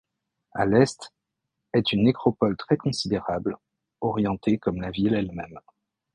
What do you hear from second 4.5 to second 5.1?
comme la